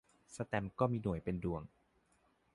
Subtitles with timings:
[0.31, 1.61] แสตมป์ก็มีหน่วยเป็นดวง